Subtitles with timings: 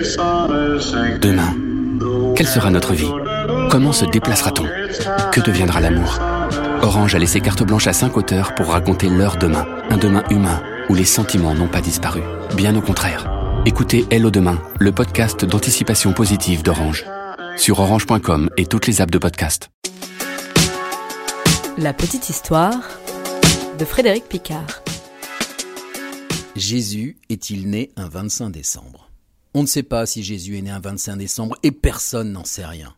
[0.00, 1.54] Demain,
[2.34, 3.10] quelle sera notre vie?
[3.70, 4.64] Comment se déplacera-t-on?
[5.30, 6.18] Que deviendra l'amour?
[6.80, 10.62] Orange a laissé carte blanche à cinq auteurs pour raconter leur demain, un demain humain
[10.88, 12.22] où les sentiments n'ont pas disparu.
[12.56, 13.30] Bien au contraire.
[13.66, 17.04] Écoutez Hello Demain, le podcast d'anticipation positive d'Orange.
[17.58, 19.68] Sur orange.com et toutes les apps de podcast.
[21.76, 22.80] La petite histoire
[23.78, 24.82] de Frédéric Picard.
[26.56, 29.09] Jésus est-il né un 25 décembre?
[29.52, 32.66] On ne sait pas si Jésus est né un 25 décembre et personne n'en sait
[32.66, 32.94] rien.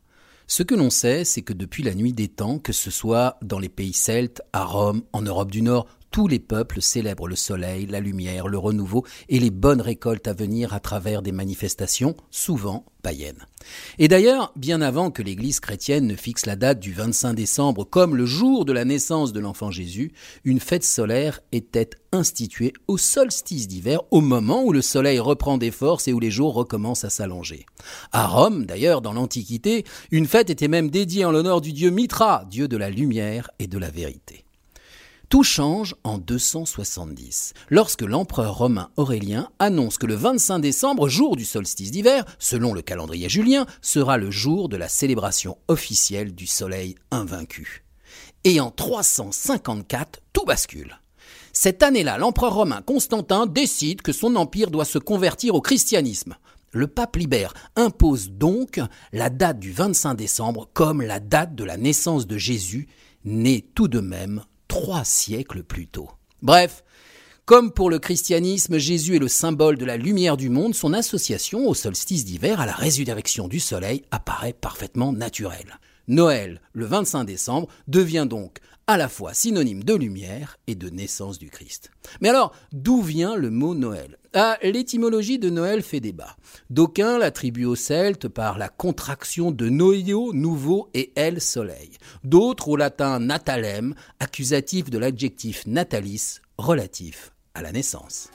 [0.46, 3.58] Ce que l'on sait, c'est que depuis la nuit des temps, que ce soit dans
[3.58, 7.86] les pays celtes, à Rome, en Europe du Nord, tous les peuples célèbrent le soleil,
[7.86, 12.84] la lumière, le renouveau et les bonnes récoltes à venir à travers des manifestations, souvent
[13.02, 13.46] païennes.
[13.98, 18.14] Et d'ailleurs, bien avant que l'Église chrétienne ne fixe la date du 25 décembre comme
[18.14, 20.12] le jour de la naissance de l'enfant Jésus,
[20.44, 25.70] une fête solaire était instituée au solstice d'hiver, au moment où le soleil reprend des
[25.70, 27.64] forces et où les jours recommencent à s'allonger.
[28.12, 32.44] À Rome, d'ailleurs, dans l'Antiquité, une fête était même dédiée en l'honneur du dieu Mitra,
[32.50, 34.44] dieu de la lumière et de la vérité.
[35.32, 41.46] Tout change en 270, lorsque l'empereur romain Aurélien annonce que le 25 décembre, jour du
[41.46, 46.96] solstice d'hiver, selon le calendrier julien, sera le jour de la célébration officielle du soleil
[47.10, 47.82] invaincu.
[48.44, 51.00] Et en 354, tout bascule.
[51.54, 56.36] Cette année-là, l'empereur romain Constantin décide que son empire doit se convertir au christianisme.
[56.72, 58.80] Le pape Libère impose donc
[59.14, 62.86] la date du 25 décembre comme la date de la naissance de Jésus,
[63.24, 64.44] né tout de même
[64.82, 66.10] trois siècles plus tôt.
[66.42, 66.82] Bref,
[67.44, 71.68] comme pour le christianisme, Jésus est le symbole de la lumière du monde, son association
[71.68, 75.78] au solstice d'hiver, à la résurrection du soleil, apparaît parfaitement naturelle.
[76.08, 81.38] Noël, le 25 décembre, devient donc à la fois synonyme de lumière et de naissance
[81.38, 81.90] du Christ.
[82.20, 84.18] Mais alors, d'où vient le mot Noël?
[84.34, 86.36] Ah, L'étymologie de Noël fait débat.
[86.70, 91.90] D'aucuns l'attribuent aux Celtes par la contraction de noio, nouveau, et el, soleil.
[92.24, 98.30] D'autres au latin natalem, accusatif de l'adjectif natalis, relatif à la naissance.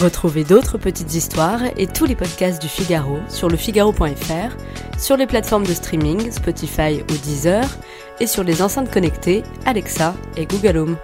[0.00, 5.64] Retrouvez d'autres petites histoires et tous les podcasts du Figaro sur lefigaro.fr, sur les plateformes
[5.64, 7.64] de streaming Spotify ou Deezer
[8.20, 10.96] et sur les enceintes connectées Alexa et Google Home.